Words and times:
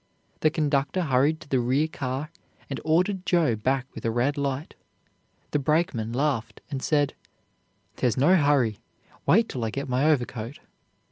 The 0.39 0.49
conductor 0.49 1.03
hurried 1.03 1.39
to 1.41 1.47
the 1.47 1.59
rear 1.59 1.87
car, 1.87 2.31
and 2.71 2.81
ordered 2.83 3.23
Joe 3.23 3.55
back 3.55 3.85
with 3.93 4.03
a 4.03 4.09
red 4.09 4.35
light. 4.35 4.73
The 5.51 5.59
brakeman 5.59 6.11
laughed 6.11 6.59
and 6.71 6.81
said: 6.81 7.13
"There's 7.97 8.17
no 8.17 8.35
hurry. 8.35 8.79
Wait 9.27 9.47
till 9.47 9.63
I 9.63 9.69
get 9.69 9.87
my 9.87 10.09
overcoat." 10.09 10.57